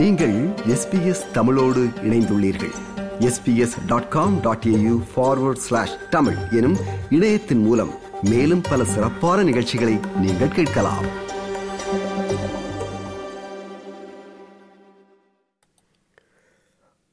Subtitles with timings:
[0.00, 0.34] நீங்கள்
[0.66, 2.72] S B S தமிழோடு இணைந்துள்ளீர்கள்.
[3.18, 6.76] SBS dot com dot AU forward slash Tamil எனும்
[7.10, 7.90] இணையத்தின் மூலம்
[8.22, 11.08] மேலும் பல சிறப்பான நிகழ்ச்சிகளை நீங்கள் கேட்கலாம்.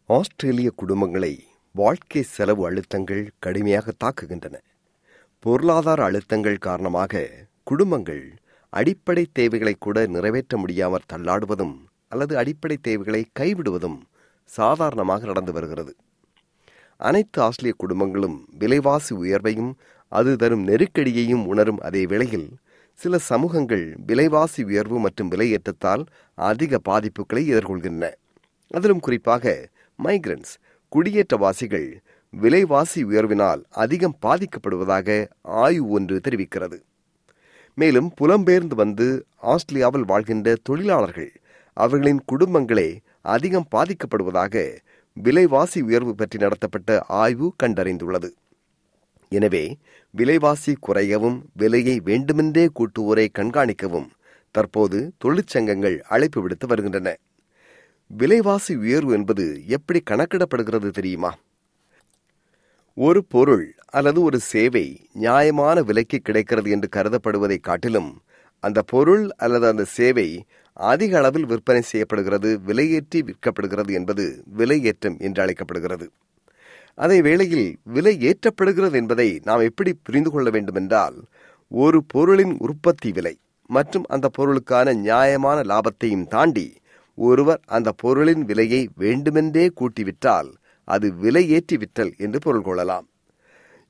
[0.06, 1.40] ஆஸ்திரேலிய குடும்பங்களை
[1.72, 4.56] வாழ்க்கை செலவு அழுத்தங்கள் கடுமையாக தாக்குகின்றன.
[5.40, 7.28] பொருளாதார அழுத்தங்கள் காரணமாக
[7.64, 8.34] குடும்பங்கள்
[8.70, 11.78] அடிப்படை தேவைகளை கூட நிறைவேற்ற முடியாமல் தள்ளாடுவதும்
[12.08, 13.98] அல்லது அடிப்படை தேவைகளை கைவிடுவதும்
[14.50, 15.94] சாதாரணமாக நடந்து வருகிறது.
[17.00, 19.72] அனைத்து ஆஸ்திரிய குடும்பங்களும் விலைவாசி உயர்வையும்
[20.12, 22.48] அது தரும் நெருக்கடியையும் உணரும் அதே வேளையில்
[23.00, 26.04] சில சமூகங்கள் விலைவாசி உயர்வு மற்றும் விலையேற்றத்தால்
[26.36, 28.08] அதிக பாதிப்புகளை எதிர்கொள்கின்றன.
[28.72, 29.70] அதிலும் குறிப்பாக
[30.04, 30.54] மைக்ரன்ஸ்
[30.92, 31.90] குடியேற்றவாசிகள்
[32.34, 36.78] விலைவாசி உயர்வினால் அதிகம் பாதிக்கப்படுவதாக ஆய்வு ஒன்று தெரிவிக்கிறது.
[37.78, 39.08] மேலும் புலம்பெயர்ந்து வந்து
[39.54, 41.32] ஆஸ்திரேலியாவில் வாழ்கின்ற தொழிலாளர்கள்
[41.78, 42.90] அவர்களின் குடும்பங்களே
[43.34, 44.56] அதிகம் பாதிக்கப்படுவதாக
[45.18, 48.30] விலைவாசி உயர்வு பற்றி நடத்தப்பட்ட ஆய்வு கண்டறிந்துள்ளது.
[49.32, 49.64] எனவே
[50.14, 54.10] விலைவாசி குறையவும் விலையை வேண்டுமென்றே கூட்டுவோரை கண்காணிக்கவும்
[54.56, 57.10] தற்போது தொழிற்சங்கங்கள் அழைப்பு விடுத்து வருகின்றன.
[58.12, 61.32] விலைவாசி உயர்வு என்பது எப்படி கணக்கிடப்படுகிறது தெரியுமா?
[62.98, 64.86] ஒரு பொருள் அல்லது ஒரு சேவை
[65.24, 68.10] நியாயமான விலைக்கு கிடைக்கிறது என்று கருதப்படுவதை காட்டிலும்
[68.64, 70.28] அந்த பொருள் அல்லது அந்த சேவை
[70.74, 76.08] அதிக அளவில் விற்பனை செய்யப்படுகிறது விலையேற்றி விற்கப்படுகிறது என்பது விலையேற்றம் என்று அழைக்கப்படுகிறது.
[76.96, 81.18] அதே வேளையில் விலை ஏற்றப்படுகிறது என்பதை நாம் எப்படி புரிந்து கொள்ள வேண்டும் என்றால்
[81.72, 83.36] ஒரு பொருளின் உற்பத்தி விலை
[83.70, 86.68] மற்றும் அந்த பொருளுக்கான நியாயமான லாபத்தையும் தாண்டி
[87.18, 90.50] ஒருவர் அந்த பொருளின் விலையை வேண்டுமென்றே கூட்டிவிட்டால்
[90.88, 93.08] அது விலை ஏற்றி விற்றல் என்று பொருள் கொள்ளலாம்.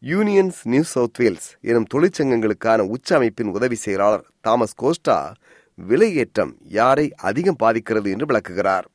[0.02, 5.34] யூனியன்ஸ் நியூ சவுத் வேல்ஸ் எனும் தொழிற்சங்கங்களுக்கான உச்ச அமைப்பின் உதவி செயலாளர் தாமஸ் கோஸ்டா
[5.88, 8.88] விலையேற்றம் யாரை அதிகம் பாதிக்கிறது என்று விளக்குகிறார்.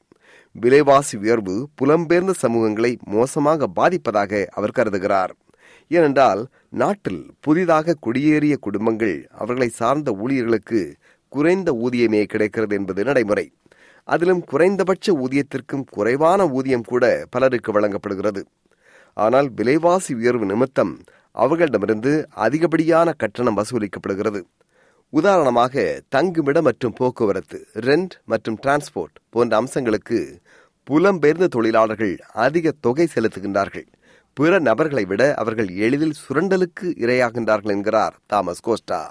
[0.52, 5.32] விலைவாசி உயர்வு புலம்பெயர்ந்த சமூகங்களை மோசமாக பாதிப்பதாக அவர் கருதுகிறார்.
[5.88, 10.94] ஏனென்றால் நாட்டில் புதிதாக குடியேறிய குடும்பங்கள் அவர்களை சார்ந்த ஊழியர்களுக்கு
[11.28, 13.52] குறைந்த ஊதியமே கிடைக்கிறது என்பது நடைமுறை.
[14.04, 18.46] அதிலும் குறைந்தபட்ச ஊதியத்திற்கும் குறைவான ஊதியம் கூட பலருக்கு வழங்கப்படுகிறது.
[19.16, 20.92] ஆனால் விலைவாசி உயர்வு நிமித்தம்
[21.36, 22.12] அவர்களிடமிருந்து
[22.44, 24.40] அதிகப்படியான கட்டணம் வசூலிக்கப்படுகிறது
[25.12, 25.74] உதாரணமாக
[26.08, 30.18] தங்குமிட மற்றும் போக்குவரத்து ரெண்ட் மற்றும் டிரான்ஸ்போர்ட் போன்ற அம்சங்களுக்கு
[30.88, 32.14] புலம்பெயர்ந்த தொழிலாளர்கள்
[32.44, 33.86] அதிக தொகை செலுத்துகின்றார்கள்
[34.36, 39.02] பிற நபர்களை விட அவர்கள் எளிதில் சுரண்டலுக்கு இரையாகின்றார்கள் என்கிறார் Thomas Costa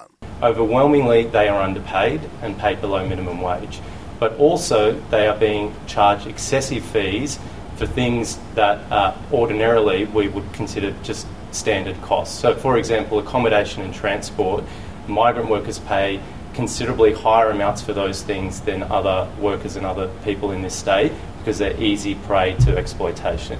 [0.41, 3.75] Overwhelmingly, they are underpaid and paid below minimum wage.
[4.21, 4.79] But also,
[5.11, 7.31] they are being charged excessive fees
[7.81, 8.97] for things that uh,
[9.33, 12.35] ordinarily we would consider just standard costs.
[12.39, 14.63] So, for example, accommodation and transport,
[15.09, 16.09] migrant workers pay
[16.53, 21.11] considerably higher amounts for those things than other workers and other people in this state
[21.37, 23.59] because they're easy prey to exploitation.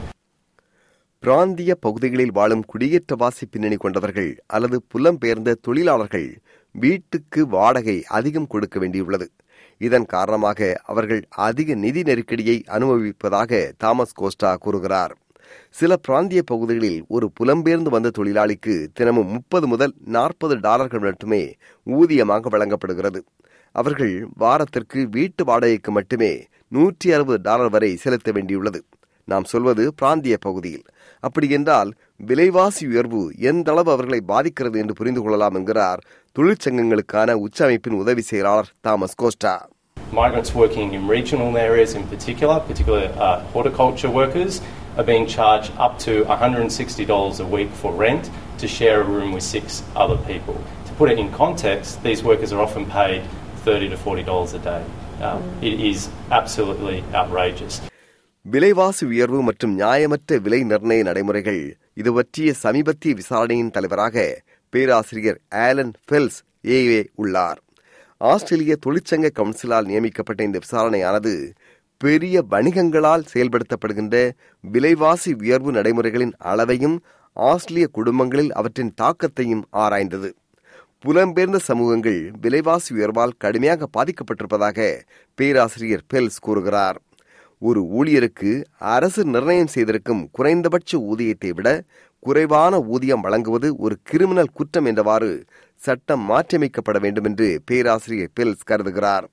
[1.24, 6.30] பிராந்திய பகுதிகளில் வாழும் குடியேற்றவாசி பின்னணி கொண்டவர்கள் அல்லது புலம்பெயர்ந்த தொழிலாளர்கள்
[6.76, 9.28] வீட்டுக்கு வாடகை அதிகம் கொடுக்க வேண்டியுள்ளது
[9.78, 15.14] இதன் காரணமாக அவர்கள் அதிக நிதி நெருக்கடியை அனுபவிப்பதாக தாமஸ் கோஸ்டா கூறுகிறார்.
[15.70, 21.56] சில பிராந்திய பகுதிகளில் ஒரு புலம்பெயர்ந்து வந்த தொழிலாளிக்கு தினமும் முப்பது முதல் நாற்பது டாலர்கள் மட்டுமே
[21.88, 23.24] ஊதியமாக வழங்கப்படுகிறது.
[23.76, 28.80] அவர்கள் வாரத்திற்கு வீட்டு வாடகைக்கு மட்டுமே நூற்றி அறுபது டாலர் வரை செலுத்த வேண்டியுள்ளது.
[29.28, 30.86] நாம் சொல்வது பிராந்திய பகுதியில்.
[31.20, 36.02] அப்படி என்றால் விலைவாசி உயர்வு எந்த அளவு அவர்களை பாதிக்கிறது என்று புரிந்து கொள்ளலாம் என்கிறார்
[36.36, 39.54] தொழிற்சங்கங்களுக்கான உச்ச அமைப்பின் உதவி செயலாளர் Thomas Costa
[40.14, 44.54] Migrants working in regional areas in particular, particularly uh, horticulture workers,
[44.98, 48.26] are being charged up to $160 a week for rent
[48.58, 49.66] to share a room with six
[49.96, 50.58] other people.
[50.88, 53.22] To put it in context, these workers are often paid
[53.68, 54.82] $30 to $40 a day.
[55.22, 57.78] Um, it is absolutely outrageous.
[58.46, 61.60] விலைவாசி உயர்வு மற்றும் நியாயமற்ற விலை நிர்ணய நடைமுறைகள்
[61.94, 66.40] இது பற்றிய சமீபத்திய விசாரணையின் தலைவராக பேராசிரியர் ஆலன் ஃபெல்ஸ்
[66.76, 67.60] ஏஏ உள்ளார்.
[68.18, 71.34] ஆஸ்திரேலிய தொழிற்சங்க கவுன்சிலால் நியமிக்கப்பட்ட இந்த விசாரணையானது
[71.98, 74.16] பெரிய வணிகங்களால் செயல்படுத்தப்படுகின்ற
[74.64, 76.98] விலைவாசி உயர்வு நடைமுறைகளின் அளவையும்
[77.34, 80.30] ஆஸ்திரேலிய குடும்பங்களில் அவற்றின் தாக்கத்தையும் ஆராய்ந்தது.
[81.04, 84.80] புலம்பெயர்ந்த சமூகங்கள் விலைவாசி உயர்வால் கடுமையாக பாதிக்கப்பட்டிருப்பதாக
[85.36, 86.98] பேராசிரியர் பெல்ஸ் கூறுகிறார்.
[87.62, 88.52] ஒரு ஊழியருக்கு
[88.94, 91.70] அரசு நிர்ணயம் செய்திருக்கும் குறைந்தபட்ச ஊதியத்தை விட
[92.24, 95.32] குறைவான ஊதியம் வழங்குவது ஒரு கிரிமினல் குற்றம் என்றவாறு
[95.80, 99.26] சட்டம் மாற்றியமைக்கப்பட வேண்டும் என்று பேராசிரியர் பெல்ஸ் கருதுகிறார்.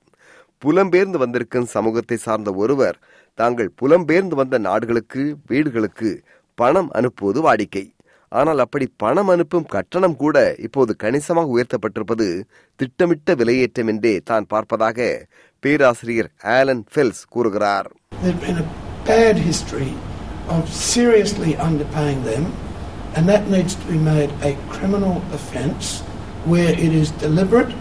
[0.61, 2.97] புலம்பெயர்ந்து வந்திருக்கும் சமூகத்தை சார்ந்த ஒருவர்
[3.39, 6.09] தாங்கள் புலம்பெயர்ந்து வந்த நாடுகளுக்கு வீடுகளுக்கு
[6.57, 7.85] பணம் அனுப்புவது வாடிக்கை.
[8.31, 10.37] ஆனால் அப்படி பணம் அனுப்பும் கட்டணம் கூட
[10.67, 12.27] இப்போது கணிசமாக உயர்த்தப்பட்டிருப்பது
[12.79, 15.07] திட்டமிட்ட விலையேற்றம் என்றே தான் பார்ப்பதாக
[15.63, 17.89] பேராசிரியர் ஆலன் ஃபெல்ஸ் கூறுகிறார்.
[18.21, 18.69] There'd been a
[19.05, 19.93] bad history
[20.49, 22.53] of seriously underpaying them,
[23.15, 26.01] and that needs to be made a criminal offence
[26.43, 27.73] where it is deliberate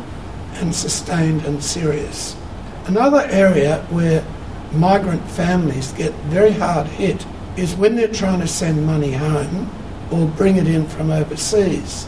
[0.55, 2.37] and sustained and serious.
[2.85, 4.25] Another area where
[4.73, 7.27] migrant families get very hard hit
[7.57, 9.69] is when they're trying to send money home
[10.13, 12.07] or bring it in from overseas.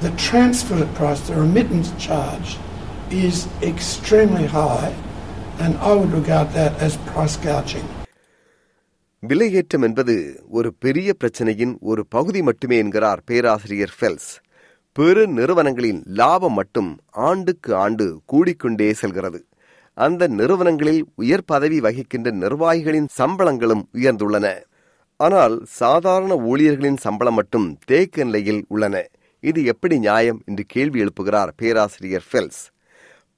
[0.00, 2.58] The transfer price, the remittance charge,
[3.10, 4.92] is extremely high,
[5.60, 7.84] and I would regard that as price gouging.
[9.28, 14.42] விலையேற்றம் என்பது ஒரு பெரிய பிரச்சனையின் ஒரு பகுதி மட்டுமே என்கிறார் பேராசிரியர் feels.
[14.92, 19.46] பெரு நிறுவனங்களின் லாபம் மட்டும் ஆண்டுக்கு ஆண்டு கூடிக்கொண்டே செல்கிறது.
[19.94, 24.62] அந்த நிறுவனங்களில் உயர் பதவி வகிக்கின்ற நிர்வாகிகளின் சம்பளங்களும் உயர்ந்துள்ளன.
[25.16, 29.06] ஆனால் சாதாரண ஊழியர்களின் சம்பளம் மட்டும் தேக்க நிலையில் உள்ளன.
[29.40, 30.42] இது எப்படி நியாயம்?
[30.44, 32.73] என்று கேள்வி எழுப்புகிறார் பேராசிரியர் ஃபெல்ஸ்.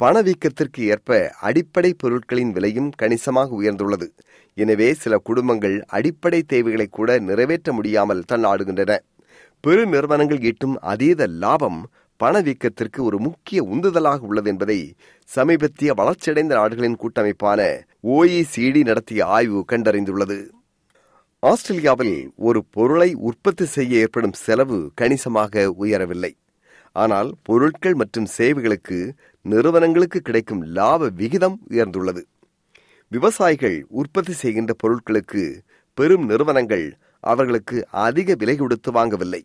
[0.00, 4.06] பணவீக்கத்திற்கு ஏற்ப அடிப்படை பொருட்களின் விலையும் கணிசமாக உயர்ந்துள்ளது.
[4.54, 8.98] எனவே சில குடும்பங்கள் அடிப்படை தேவைகளை கூட நிறைவேற்ற முடியாமல் தள்ளாடுகின்றன.
[9.60, 11.80] பெரு நிறுவனங்கள் ஈட்டும் அதீத லாபம்
[12.20, 14.78] பணவீக்கத்திற்கு ஒரு முக்கிய உந்துதலாக உள்ளது என்பதை
[15.30, 17.60] சமீபத்திய வளர்ச்சியடைந்த நாடுகளின் கூட்டமைப்பான
[18.16, 20.38] ஓஇசிடி நடத்திய ஆய்வு கண்டறிந்துள்ளது.
[21.42, 26.32] ஆஸ்திரேலியாவில் ஒரு பொருளை உற்பத்தி செய்ய ஏற்படும் செலவு கணிசமாக உயரவில்லை.
[27.02, 28.98] ஆனால் பொருட்கள் மற்றும் சேவைகளுக்கு
[29.44, 32.22] நிறுவனங்களுக்கு கிடைக்கும் லாப விகிதம் உயர்ந்துள்ளது.
[33.12, 35.42] விவசாயிகள் உற்பத்தி செய்கின்ற பொருட்களுக்கு
[35.98, 36.86] பெரும் நிறுவனங்கள்
[37.24, 37.76] அவர்களுக்கு
[38.06, 39.42] அதிக விலை கொடுத்து வாங்கவில்லை.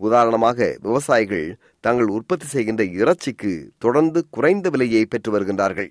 [0.00, 1.48] உதாரணமாக விவசாயிகள்
[1.84, 5.90] தாங்கள் உற்பத்தி செய்கின்ற இறைச்சிக்கு தொடர்ந்து குறைந்த விலையை பெற்று வருகின்றார்கள்.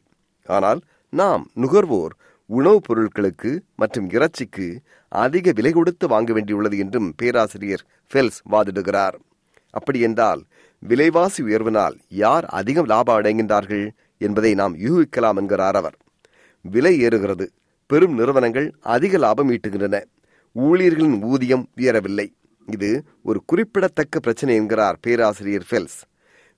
[0.49, 0.79] ஆனால்
[1.13, 2.13] நாம் நுகர்வோர்
[2.49, 4.67] உணவுப் பொருட்களுக்கு மற்றும் இறைச்சிக்கு
[5.11, 9.17] அதிக விலை கொடுத்து வாங்க வேண்டியுள்ளது என்றும் பேராசிரியர் ஃபெல்ஸ் வாதிடுகிறார்.
[9.69, 10.43] அப்படியென்றால்
[10.79, 15.97] விலைவாசி உயர்வினால் யார் அதிகம் லாபம் அடைகின்றார்கள் என்பதை நாம் யூகிக்கலாம் என்கிறார் அவர்.
[16.61, 17.47] விலை ஏறுகிறது
[17.85, 20.03] பெரும் நிறுவனங்கள் அதிக லாபம் ஈட்டுகின்றன
[20.51, 22.27] ஊழியர்களின் ஊதியம் உயரவில்லை.
[22.65, 25.99] இது ஒரு குறிப்பிடத்தக்க பிரச்சனை என்கிறார் பேராசிரியர் ஃபெல்ஸ்.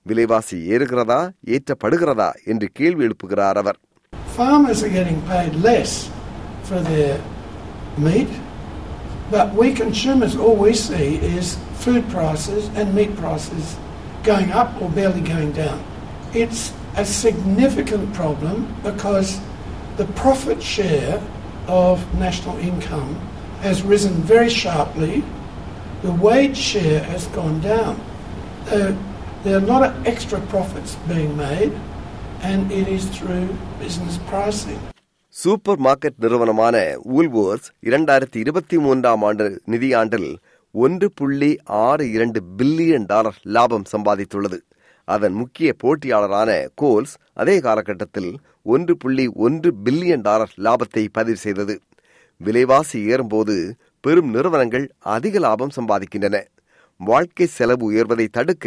[0.02, 3.78] விலைவாசி ஏறுகிறதா ஏற்றப்படுகிறதா என்று கேள்வி எழுப்புகிறார் அவர்.
[4.38, 5.92] Farmers are getting paid less
[6.68, 7.16] for their
[8.04, 8.28] meat,
[9.32, 13.78] but we consumers, all we see is food prices and meat prices
[14.22, 15.82] going up or barely going down.
[16.34, 19.40] It's a significant problem because
[19.96, 21.22] the profit share
[21.66, 23.14] of national income
[23.62, 25.24] has risen very sharply.
[26.02, 27.98] The wage share has gone down.
[28.64, 28.94] There,
[29.44, 31.72] there are a lot of extra profits being made,
[32.42, 34.91] and it is through business pricing.
[35.78, 36.76] Supermarket நிறுவனமான
[37.16, 40.34] Woolworths இரண்டாயிரத்தி இருபத்தி மூன்றாம் ஆண்டு நிதியாண்டில்
[40.74, 44.58] ஒன்று புள்ளி ஆறு இரண்டு பில்லியன் டாலர் லாபம் சம்பாதித்துள்ளது.
[45.08, 48.30] அதன் முக்கிய போட்டியாளரான கோல்ஸ் அதே காலகட்டத்தில்
[48.62, 51.80] ஒன்று புள்ளி ஒன்று பில்லியன் டாலர் லாபத்தை பதிவு செய்தது.
[52.40, 53.56] விலைவாசி ஏறும்போது
[54.00, 56.36] பெரும் நிறுவனங்கள் அதிக லாபம் சம்பாதிக்கின்றன.
[57.00, 58.66] வாழ்க்கை செலவு உயர்வதை தடுக்க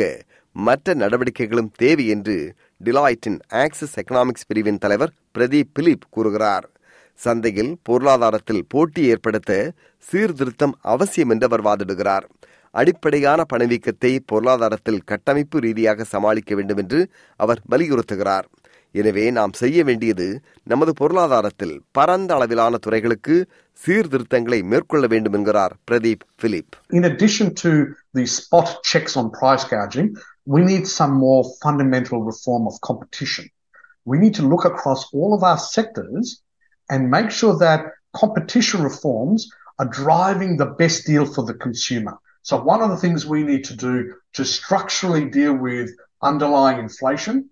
[0.56, 2.36] மற்ற நடவடிக்கைகளும் தேவை என்று
[2.84, 6.70] டிலாய்டின் ஆக்சிஸ் எக்கனாமிக்ஸ் பிரிவின் தலைவர் பிரதீப் பிலிப் கூறுகிறார்.
[7.14, 12.24] சந்தையில் பொருளாதாரத்தில் போட்டி ஏற்படுத்த சீர்திருத்தம் அவசியம் என்று அவர் வாதிடுகிறார்.
[12.72, 18.44] அடிப்படையான பணவீக்கத்தை பொருளாதாரத்தில் கட்டமைப்பு ரீதியாக சமாளிக்க வேண்டும் என்று அவர் வலியுறுத்துகிறார்.
[18.92, 23.48] எனவே நாம் செய்ய வேண்டியது நமது பொருளாதாரத்தில் பரந்த அளவிலான துறைகளுக்கு
[23.86, 26.74] சீர்திருத்தங்களை மேற்கொள்ள வேண்டும் என்கிறார் Pradeep Philip.
[26.94, 27.70] In addition to
[28.16, 30.16] the spot checks on price gouging,
[30.46, 33.50] we need some more fundamental reform of competition.
[34.06, 36.42] We need to look across all of our sectors
[36.90, 37.86] and make sure that
[38.16, 39.50] competition reforms
[39.80, 42.18] are driving the best deal for the consumer.
[42.44, 45.90] So one of the things we need to do to structurally deal with
[46.22, 47.50] underlying inflation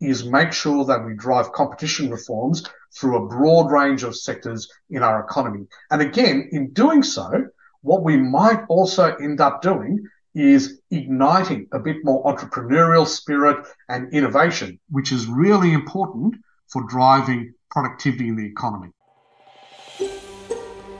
[0.00, 5.04] is make sure that we drive competition reforms through a broad range of sectors in
[5.04, 5.66] our economy.
[5.92, 7.46] And again, in doing so,
[7.82, 10.04] what we might also end up doing
[10.35, 13.57] is igniting a bit more entrepreneurial spirit
[13.89, 16.33] and innovation, which is really important
[16.71, 18.91] for driving productivity in the economy.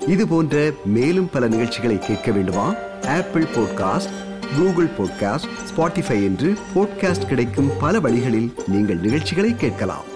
[0.08, 2.68] இது போன்ற மேலும் பல நிகழ்ச்சிகளை கேட்க வேண்டுமா
[3.16, 4.14] Apple podcast
[4.58, 10.08] Google podcast Spotify என்று podcast கிடைக்கும் பல வழிகளில் நீங்கள் நிகழ்ச்சிகளை கேட்கலாம்